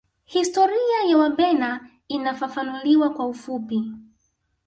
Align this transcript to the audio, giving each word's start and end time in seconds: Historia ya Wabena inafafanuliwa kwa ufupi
Historia 0.25 1.03
ya 1.07 1.17
Wabena 1.17 1.89
inafafanuliwa 2.07 3.09
kwa 3.13 3.27
ufupi 3.27 3.91